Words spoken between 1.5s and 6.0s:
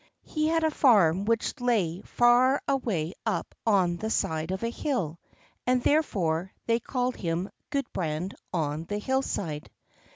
lay far away up on the side of a hill, and